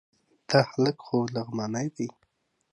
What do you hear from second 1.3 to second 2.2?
لغمانی دی...